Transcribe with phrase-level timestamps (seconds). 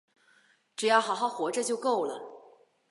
[0.75, 2.19] 只要好好活着就够了